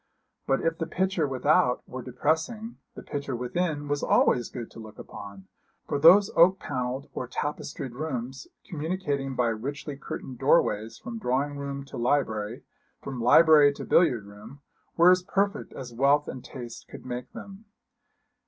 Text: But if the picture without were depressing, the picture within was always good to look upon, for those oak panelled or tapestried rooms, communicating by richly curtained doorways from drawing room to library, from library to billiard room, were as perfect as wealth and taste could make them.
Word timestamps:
But 0.47 0.61
if 0.61 0.79
the 0.79 0.87
picture 0.87 1.27
without 1.27 1.87
were 1.87 2.01
depressing, 2.01 2.77
the 2.95 3.03
picture 3.03 3.35
within 3.35 3.87
was 3.87 4.01
always 4.01 4.49
good 4.49 4.71
to 4.71 4.79
look 4.79 4.97
upon, 4.97 5.47
for 5.87 5.99
those 5.99 6.31
oak 6.35 6.57
panelled 6.57 7.07
or 7.13 7.27
tapestried 7.27 7.93
rooms, 7.93 8.47
communicating 8.65 9.35
by 9.35 9.49
richly 9.49 9.95
curtained 9.95 10.39
doorways 10.39 10.97
from 10.97 11.19
drawing 11.19 11.55
room 11.55 11.85
to 11.85 11.97
library, 11.97 12.63
from 12.99 13.21
library 13.21 13.71
to 13.73 13.85
billiard 13.85 14.25
room, 14.25 14.61
were 14.97 15.11
as 15.11 15.21
perfect 15.21 15.71
as 15.73 15.93
wealth 15.93 16.27
and 16.27 16.43
taste 16.43 16.87
could 16.87 17.05
make 17.05 17.31
them. 17.33 17.65